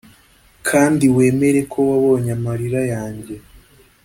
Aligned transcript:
kandi 0.69 1.05
wemere 1.15 1.59
ko 1.71 1.79
wabonye 1.89 2.31
amarira 2.37 2.81
yanjye. 2.93 3.33